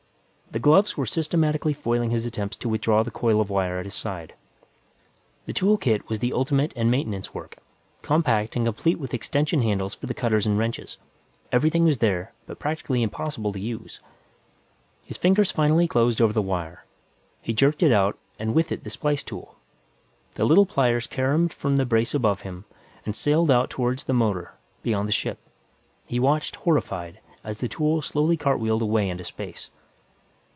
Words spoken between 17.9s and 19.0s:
out and with it the